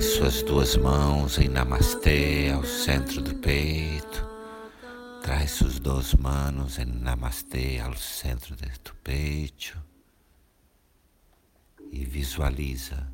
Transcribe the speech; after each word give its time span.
Traz 0.00 0.14
suas 0.14 0.42
duas 0.42 0.76
mãos 0.78 1.36
em 1.36 1.46
Namastê 1.46 2.50
ao 2.54 2.64
centro 2.64 3.20
do 3.20 3.34
peito. 3.34 4.26
Traz 5.22 5.50
suas 5.50 5.78
duas 5.78 6.14
mãos 6.14 6.78
em 6.78 6.86
Namastê 6.86 7.78
ao 7.80 7.94
centro 7.94 8.56
do 8.56 8.94
peito. 9.04 9.76
E 11.92 12.02
visualiza, 12.02 13.06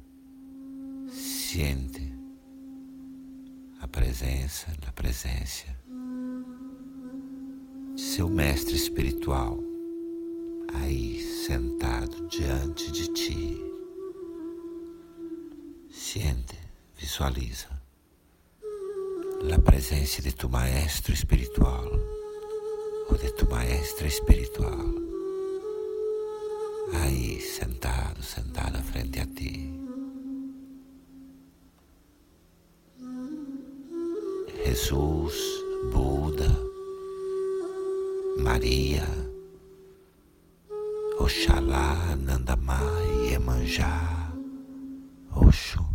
sente 1.11 2.15
a 3.81 3.89
presença, 3.89 4.69
a 4.87 4.93
presença 4.93 5.67
de 7.97 8.01
seu 8.01 8.29
mestre 8.29 8.77
espiritual 8.77 9.59
aí 10.73 11.21
sentado 11.21 12.29
diante 12.29 12.93
de 12.93 13.09
ti. 13.09 13.61
Siente, 15.91 16.66
visualiza 16.97 17.69
a 19.55 19.59
presença 19.61 20.21
de 20.23 20.33
tu 20.33 20.49
maestro 20.49 21.13
espiritual 21.13 21.89
ou 23.09 23.17
de 23.17 23.31
tu 23.33 23.49
maestra 23.49 24.07
espiritual 24.07 25.07
aí 26.93 27.41
sentado, 27.41 28.23
sentada 28.23 28.83
frente 28.83 29.21
a 29.21 29.27
ti. 29.27 29.73
Jesus, 34.65 35.35
Buda, 35.93 36.51
Maria, 38.39 39.07
Oxalá, 41.19 42.17
Nandamai, 42.17 43.31
Iemanjá, 43.31 44.33
Oxo, 45.35 45.86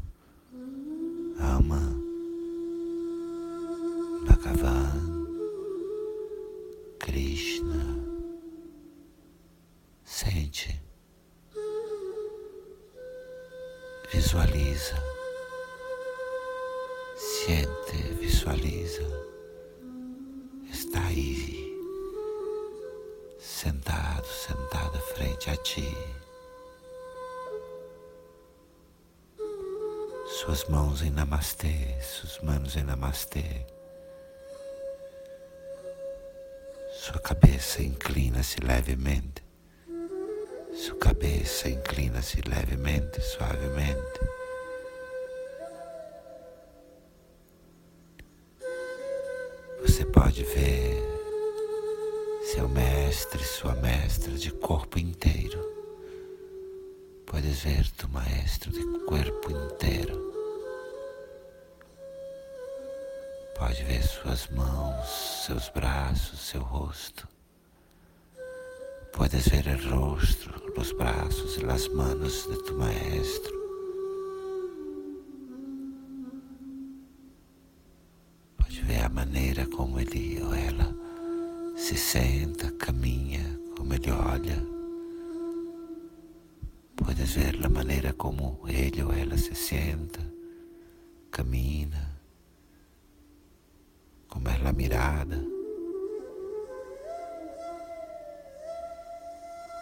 visualiza, 14.31 14.95
sente, 17.17 18.13
visualiza, 18.13 19.03
está 20.71 21.05
aí, 21.05 21.77
sentado, 23.37 24.25
sentada 24.25 24.97
frente 25.01 25.49
a 25.49 25.57
ti. 25.57 25.93
Suas 30.39 30.63
mãos 30.69 31.01
em 31.01 31.11
namastê, 31.11 31.99
suas 32.01 32.39
mãos 32.39 32.77
em 32.77 32.83
namastê. 32.83 33.65
Sua 36.93 37.19
cabeça 37.19 37.83
inclina-se 37.83 38.61
levemente. 38.61 39.40
Sua 40.91 40.99
cabeça 40.99 41.69
inclina-se 41.69 42.41
levemente, 42.41 43.21
suavemente. 43.21 44.19
Você 49.81 50.03
pode 50.03 50.43
ver 50.43 51.01
seu 52.43 52.67
mestre, 52.67 53.41
sua 53.41 53.73
mestra 53.75 54.33
de 54.33 54.51
corpo 54.51 54.99
inteiro. 54.99 55.63
Podes 57.25 57.63
ver 57.63 57.89
tu 57.91 58.09
maestro 58.09 58.69
de 58.69 58.83
corpo 59.05 59.49
inteiro. 59.49 60.33
Pode 63.57 63.81
ver 63.83 64.03
suas 64.03 64.49
mãos, 64.49 65.07
seus 65.45 65.69
braços, 65.69 66.41
seu 66.41 66.61
rosto. 66.61 67.25
Puedes 69.13 69.51
ver 69.51 69.67
el 69.67 69.83
rostro, 69.89 70.53
los 70.75 70.95
brazos 70.97 71.57
y 71.57 71.61
las 71.65 71.89
manos 71.91 72.47
de 72.49 72.57
tu 72.63 72.75
maestro. 72.75 73.53
Pode 78.57 78.81
ver 78.83 79.03
a 79.03 79.09
maneira 79.09 79.67
como 79.67 79.99
ele 79.99 80.41
ou 80.43 80.53
ela 80.53 80.95
se 81.75 81.97
senta, 81.97 82.71
caminha, 82.71 83.59
como 83.75 83.93
ele 83.93 84.11
olha. 84.11 84.57
Puedes 86.95 87.35
ver 87.35 87.59
a 87.65 87.69
maneira 87.69 88.13
como 88.13 88.61
ele 88.67 89.03
ou 89.03 89.11
ela 89.11 89.37
se 89.37 89.55
senta, 89.55 90.21
camina, 91.31 92.17
como 94.27 94.47
é 94.47 94.55
a 94.67 94.73
mirada. 94.73 95.60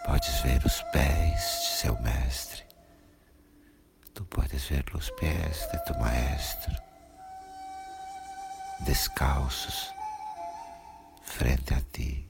Podes 0.04 0.40
ver 0.40 0.64
os 0.64 0.82
pés 0.92 1.60
de 1.60 1.66
seu 1.80 2.00
mestre. 2.00 2.64
Tu 4.14 4.24
podes 4.24 4.64
ver 4.68 4.84
os 4.94 5.10
pés 5.10 5.68
de 5.70 5.78
tu 5.84 5.98
maestro, 5.98 6.74
descalços, 8.80 9.92
frente 11.22 11.74
a 11.74 11.80
ti. 11.92 12.28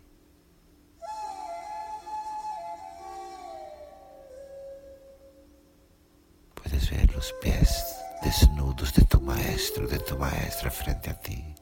Puedes 6.54 6.86
ver 6.88 7.16
os 7.16 7.32
pés 7.40 7.96
desnudos 8.22 8.92
de 8.92 9.04
tu 9.06 9.20
maestro, 9.20 9.88
de 9.88 9.98
tu 9.98 10.18
maestra 10.18 10.70
frente 10.70 11.10
a 11.10 11.14
ti. 11.14 11.59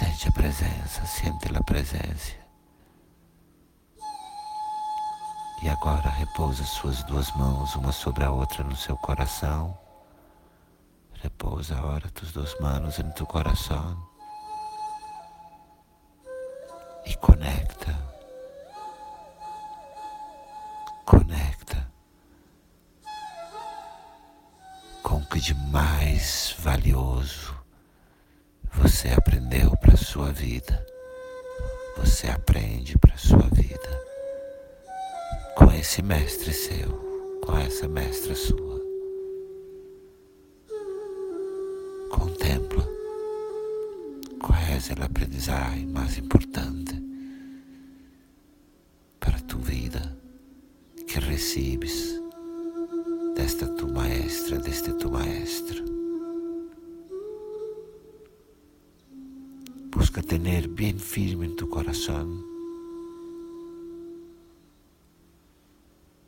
Sente 0.00 0.28
a 0.28 0.32
presença, 0.32 1.04
sente 1.04 1.54
a 1.54 1.62
presença. 1.62 2.32
E 5.62 5.68
agora 5.68 6.08
repousa 6.08 6.64
suas 6.64 7.02
duas 7.02 7.30
mãos, 7.36 7.76
uma 7.76 7.92
sobre 7.92 8.24
a 8.24 8.30
outra, 8.30 8.64
no 8.64 8.74
seu 8.74 8.96
coração. 8.96 9.78
Repousa 11.22 11.76
agora 11.76 12.08
tus 12.12 12.32
duas 12.32 12.58
mãos 12.60 12.98
em 12.98 13.10
tu 13.10 13.26
coração. 13.26 13.94
E 17.04 17.14
conecta. 17.16 17.94
Conecta 21.04 21.92
com 25.02 25.16
o 25.16 25.26
que 25.26 25.40
de 25.40 25.52
mais 25.52 26.56
valioso 26.58 27.59
você 28.72 29.08
aprendeu 29.08 29.76
para 29.76 29.96
sua 29.96 30.32
vida. 30.32 30.84
Você 31.98 32.28
aprende 32.28 32.96
para 32.98 33.16
sua 33.16 33.48
vida 33.52 34.00
com 35.56 35.70
esse 35.72 36.02
mestre 36.02 36.52
seu, 36.52 36.88
com 37.44 37.56
essa 37.58 37.86
mestra 37.86 38.34
sua. 38.34 38.80
Contempla 42.10 42.88
qual 44.40 44.58
é 44.58 44.74
a 44.74 45.04
aprendizagem 45.04 45.86
mais 45.86 46.16
importante 46.16 47.00
para 49.18 49.36
a 49.36 49.40
tua 49.42 49.60
vida 49.60 50.16
que 51.06 51.18
recebes 51.20 52.20
desta 53.34 53.66
tua 53.66 53.92
maestra, 53.92 54.58
deste 54.58 54.92
tu 54.94 55.10
maestro. 55.10 55.99
Busca 60.10 60.26
tener 60.26 60.66
bien 60.66 60.98
firme 60.98 61.46
en 61.46 61.54
tu 61.54 61.70
corazón 61.70 62.44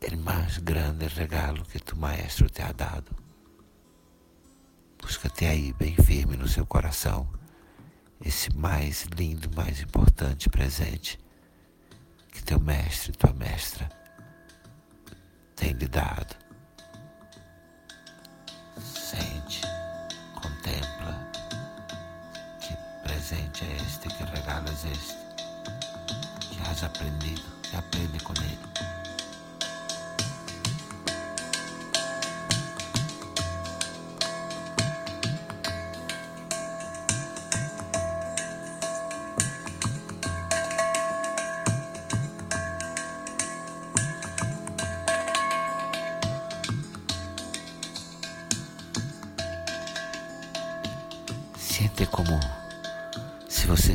el 0.00 0.19
más 0.19 0.64
grande 0.64 1.08
regalo 1.08 1.64
que 1.64 1.81
tu 1.81 1.96
maestro 1.96 2.49
te 2.49 2.62
ha 2.62 2.73
dado. 2.73 3.11
Busca-te 5.00 5.46
aí 5.46 5.73
bem 5.73 5.96
firme 5.96 6.37
no 6.37 6.46
seu 6.46 6.64
coração 6.64 7.29
esse 8.25 8.56
mais 8.56 9.02
lindo, 9.19 9.50
mais 9.56 9.82
importante 9.82 10.49
presente 10.49 11.19
que 12.31 12.40
teu 12.40 12.61
mestre, 12.61 13.11
tua 13.11 13.32
mestra 13.32 13.90
tem 15.56 15.73
lhe 15.73 15.88
dado. 15.88 16.37
Sente, 18.79 19.61
contempla 20.40 21.42
presente 23.32 23.64
é 23.64 23.76
este, 23.76 24.08
que 24.08 24.25
regalo 24.25 24.69
é 24.69 24.93
este, 24.93 25.17
que 26.50 26.61
has 26.70 26.84
aprendido, 26.84 27.43
e 27.73 27.76
aprende 27.76 28.20
com 28.20 28.34
ele. 28.34 29.01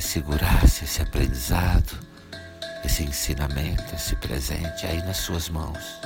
Segurasse 0.07 0.85
esse 0.85 1.01
aprendizado, 1.01 1.99
esse 2.85 3.03
ensinamento, 3.03 3.93
esse 3.93 4.15
presente 4.15 4.87
aí 4.87 5.03
nas 5.03 5.17
suas 5.17 5.49
mãos. 5.49 5.99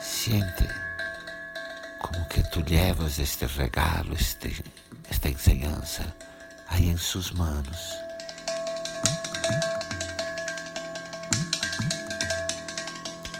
Sente 0.00 0.68
como 1.98 2.24
que 2.26 2.48
tu 2.50 2.62
levas 2.68 3.18
este 3.18 3.44
regalo, 3.44 4.14
este, 4.14 4.64
esta 5.10 5.28
ensinança 5.28 6.04
aí 6.68 6.90
em 6.90 6.96
suas 6.96 7.32
mãos. 7.32 7.92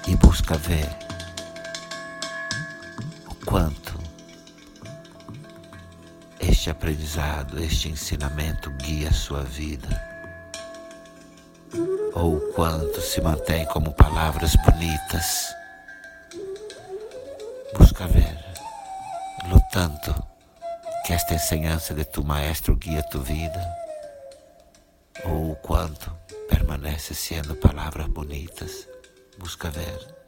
E 0.09 0.17
busca 0.17 0.57
ver 0.57 1.08
este 6.69 6.71
aprendizado, 6.71 7.59
este 7.59 7.89
ensinamento 7.89 8.71
guia 8.73 9.09
a 9.09 9.13
sua 9.13 9.43
vida? 9.43 9.89
Ou 12.15 12.37
o 12.37 12.53
quanto 12.53 13.01
se 13.01 13.23
mantém 13.23 13.65
como 13.67 13.93
palavras 13.93 14.55
bonitas? 14.57 15.49
Busca 17.79 18.07
ver, 18.07 18.39
lutando, 19.49 20.15
que 21.07 21.15
esta 21.15 21.35
ensinança 21.35 21.95
de 21.95 22.05
tu 22.05 22.23
maestro 22.23 22.77
guia 22.77 23.01
a 23.01 23.05
tua 23.05 23.23
vida? 23.23 23.77
Ou 25.25 25.53
o 25.53 25.57
quanto 25.57 26.11
permanece 26.51 27.15
sendo 27.15 27.55
palavras 27.57 28.09
bonitas? 28.09 28.87
Busca 29.39 29.71
ver. 29.71 30.19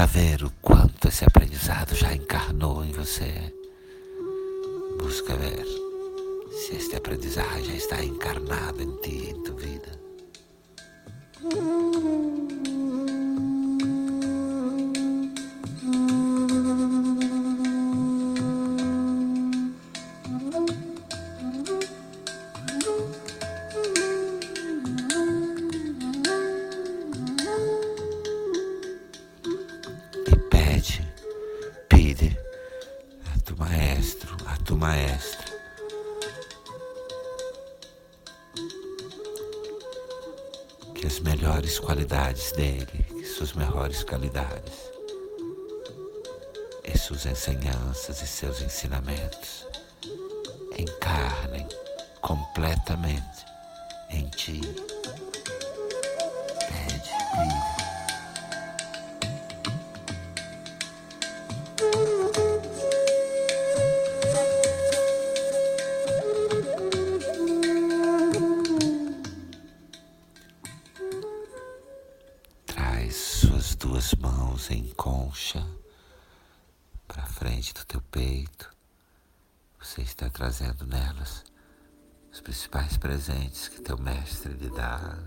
Busca 0.00 0.18
ver 0.18 0.44
o 0.44 0.50
quanto 0.62 1.08
esse 1.08 1.26
aprendizado 1.26 1.94
já 1.94 2.14
encarnou 2.14 2.82
em 2.82 2.90
você. 2.90 3.54
Busca 4.98 5.36
ver 5.36 5.66
se 6.50 6.76
este 6.76 6.96
aprendizado 6.96 7.62
já 7.62 7.74
está 7.74 8.02
encarnado 8.02 8.82
em 8.82 8.96
ti, 9.02 9.28
em 9.28 9.42
tua 9.42 9.56
vida. 9.56 10.00
Qualidades 41.90 42.52
dele, 42.52 43.24
suas 43.24 43.52
melhores 43.52 44.04
qualidades, 44.04 44.92
e 46.84 46.96
suas 46.96 47.26
ensinanças 47.26 48.22
e 48.22 48.28
seus 48.28 48.62
ensinamentos 48.62 49.66
encarnem 50.78 51.66
completamente 52.20 53.44
em 54.08 54.28
ti. 54.28 54.60
Pede, 56.68 57.10
pide. 57.32 57.79
Duas 74.10 74.14
mãos 74.14 74.70
em 74.70 74.88
concha 74.94 75.64
para 77.06 77.24
frente 77.26 77.74
do 77.74 77.84
teu 77.84 78.00
peito. 78.00 78.70
Você 79.78 80.02
está 80.02 80.28
trazendo 80.30 80.86
nelas 80.86 81.44
os 82.32 82.40
principais 82.40 82.96
presentes 82.96 83.68
que 83.68 83.80
teu 83.80 83.98
mestre 83.98 84.52
lhe 84.54 84.70
dá. 84.70 85.18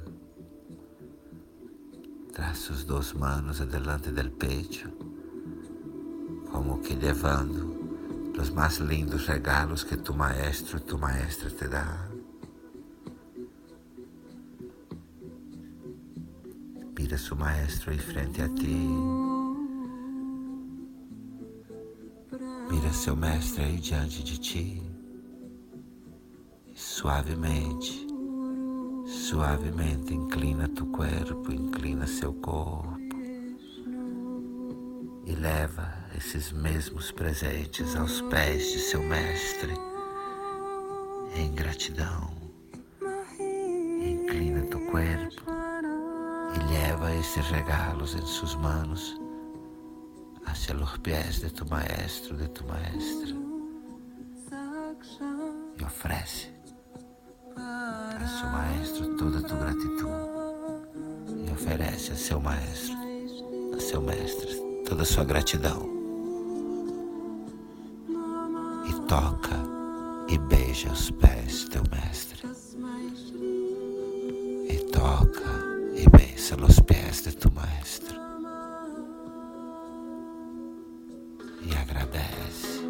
Traz 2.34 2.60
suas 2.60 2.84
duas 2.84 3.14
manos 3.14 3.62
adelante 3.62 4.12
del 4.12 4.32
pecho, 4.32 4.90
como 6.52 6.82
que 6.82 6.96
levando 6.96 8.34
os 8.38 8.50
mais 8.50 8.78
lindos 8.78 9.28
regalos 9.28 9.84
que 9.84 9.98
tu 9.98 10.14
maestro 10.14 10.80
tu 10.80 10.98
maestra 10.98 11.50
te 11.50 11.68
dá. 11.68 12.13
Mira 17.14 17.26
su 17.26 17.36
maestro 17.36 17.92
aí 17.92 18.00
frente 18.00 18.42
a 18.42 18.50
ti. 18.50 18.88
Mira 22.72 22.92
seu 22.92 23.16
mestre 23.16 23.66
aí 23.66 23.78
diante 23.78 24.24
de 24.24 24.40
ti. 24.40 24.82
Suavemente, 26.74 28.08
suavemente 29.06 30.12
inclina 30.12 30.68
tu 30.68 30.88
corpo, 30.88 31.52
inclina 31.52 32.08
seu 32.08 32.34
corpo. 32.34 32.98
E 35.28 35.36
leva 35.36 35.94
esses 36.18 36.52
mesmos 36.52 37.12
presentes 37.12 37.96
aos 37.96 38.22
pés 38.22 38.72
de 38.72 38.80
seu 38.80 39.04
mestre. 39.04 39.76
Em 41.36 41.54
gratidão. 41.54 42.34
Inclina 44.02 44.64
tu 44.64 44.80
corpo 44.88 45.54
e 46.56 46.74
leva 47.04 47.16
esses 47.16 47.46
regalos 47.50 48.16
em 48.16 48.26
suas 48.26 48.56
manos 48.56 49.20
hacia 50.46 50.74
los 50.74 50.98
pies 51.00 51.42
de 51.42 51.50
tu 51.50 51.66
maestro, 51.70 52.38
de 52.38 52.48
tu 52.50 52.64
maestra. 52.66 53.36
E 55.78 55.84
oferece 55.84 56.50
a 57.58 58.28
seu 58.40 58.50
maestro 58.50 59.18
toda 59.18 59.42
tua 59.42 59.58
gratidão. 59.58 60.10
E 61.46 61.52
oferece 61.52 62.12
a 62.14 62.16
seu 62.16 62.40
maestro, 62.40 62.96
a 63.76 63.80
seu 63.80 64.02
mestre, 64.02 64.84
toda 64.88 65.04
a 65.04 65.06
sua 65.06 65.26
gratidão. 65.26 65.90
E 68.88 69.08
toca 69.08 69.58
e 70.30 70.38
beija 70.38 70.92
os 70.92 71.12
pés 71.12 71.66
do 71.66 71.70
teu 71.72 71.84
mestre. 71.92 72.48
E 74.70 74.78
toca 74.92 75.73
y 75.96 76.10
besa 76.10 76.56
los 76.58 76.82
pies 76.82 77.24
de 77.26 77.32
tu 77.34 77.52
maestro. 77.52 78.18
Y 81.66 81.74
agradece. 81.76 82.84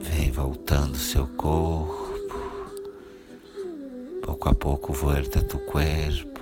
Vem 0.00 0.30
voltando 0.32 0.96
seu 0.96 1.26
corpo 1.36 1.71
poco 4.42 4.48
a 4.48 4.54
poco 4.54 4.92
vuelta 4.92 5.38
a 5.38 5.44
tu 5.44 5.58
cuerpo. 5.60 6.40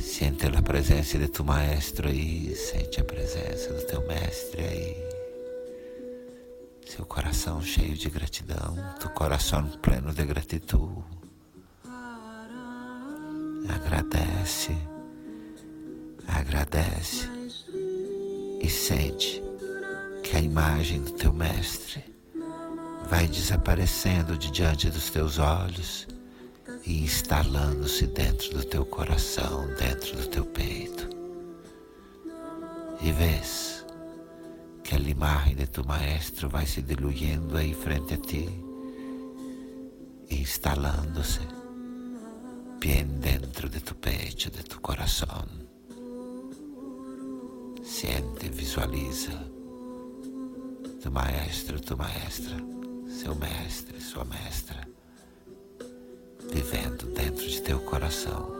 Siente 0.00 0.46
a 0.46 0.62
presença 0.62 1.18
de 1.18 1.28
tu 1.28 1.44
maestro 1.44 2.08
aí, 2.08 2.54
sente 2.56 3.02
a 3.02 3.04
presença 3.04 3.74
do 3.74 3.82
teu 3.82 4.00
mestre 4.06 4.62
aí. 4.62 4.96
Seu 6.86 7.04
coração 7.04 7.60
cheio 7.60 7.94
de 7.94 8.08
gratidão, 8.08 8.76
tu 8.98 9.10
coração 9.10 9.68
pleno 9.82 10.14
de 10.14 10.24
gratidão. 10.24 11.04
Agradece, 13.68 14.74
agradece 16.26 17.28
e 18.62 18.70
sente 18.70 19.42
que 20.22 20.34
a 20.34 20.40
imagem 20.40 21.02
do 21.02 21.12
teu 21.12 21.32
mestre 21.32 22.17
vai 23.06 23.26
desaparecendo 23.26 24.36
de 24.36 24.50
diante 24.50 24.90
dos 24.90 25.10
teus 25.10 25.38
olhos 25.38 26.06
e 26.84 27.04
instalando-se 27.04 28.06
dentro 28.06 28.50
do 28.58 28.64
teu 28.64 28.84
coração, 28.84 29.66
dentro 29.78 30.16
do 30.16 30.26
teu 30.26 30.44
peito. 30.44 31.08
E 33.00 33.12
vês 33.12 33.84
que 34.82 34.94
a 34.94 34.98
imagem 34.98 35.54
de 35.54 35.66
tu 35.66 35.86
maestro 35.86 36.48
vai 36.48 36.66
se 36.66 36.82
diluyendo 36.82 37.56
aí 37.56 37.74
frente 37.74 38.14
a 38.14 38.18
ti, 38.18 38.48
instalando-se 40.30 41.40
bem 42.80 43.06
dentro 43.06 43.68
de 43.68 43.80
tu 43.80 43.94
peito, 43.94 44.50
de 44.50 44.62
tu 44.62 44.80
coração. 44.80 45.44
Siente, 47.82 48.48
visualiza 48.50 49.32
tu 51.00 51.10
maestro, 51.10 51.80
tu 51.80 51.96
maestra 51.96 52.77
seu 53.08 53.34
mestre, 53.34 54.00
sua 54.00 54.24
mestra, 54.24 54.86
vivendo 56.52 57.06
dentro 57.14 57.46
de 57.46 57.60
teu 57.62 57.80
coração, 57.80 58.52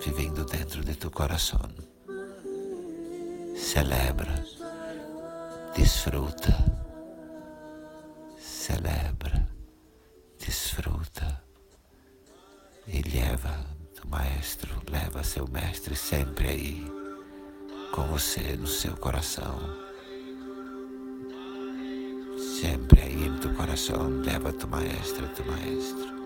vivendo 0.00 0.44
dentro 0.44 0.84
de 0.84 0.94
teu 0.96 1.10
coração. 1.10 1.60
Celebra, 3.56 4.44
desfruta, 5.74 6.56
celebra, 8.38 9.48
desfruta. 10.38 11.42
E 12.86 13.00
leva 13.02 13.64
o 14.04 14.08
maestro, 14.08 14.82
leva 14.90 15.22
seu 15.22 15.46
mestre 15.48 15.94
sempre 15.94 16.48
aí 16.48 16.84
com 17.92 18.06
você 18.08 18.56
no 18.56 18.66
seu 18.66 18.96
coração. 18.96 19.58
Sempre 22.60 23.02
aí 23.02 23.11
coração, 23.72 24.20
leva 24.22 24.52
tu 24.52 24.68
maestro, 24.68 25.26
tu 25.28 25.42
maestro. 25.46 26.21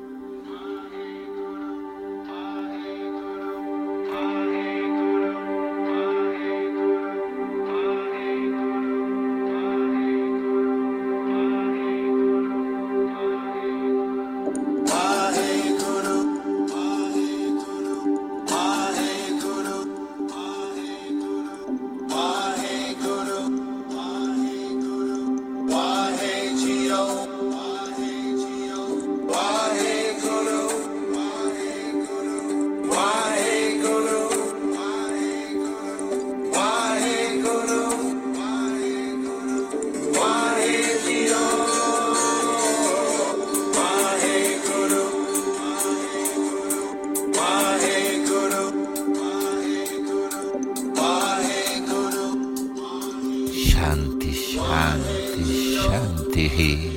Shanti, 54.77 55.79
Shanti. 55.81 56.96